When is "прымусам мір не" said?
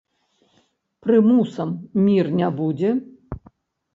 1.07-2.49